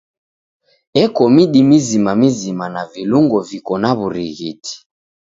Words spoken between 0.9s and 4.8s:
Eko midi mizima mizima na vilungo viko na w'urighiti.